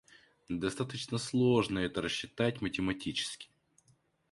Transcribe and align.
Достаточно 0.49 1.19
сложно 1.19 1.77
это 1.77 2.01
рассчитать 2.01 2.59
математически 2.59 3.51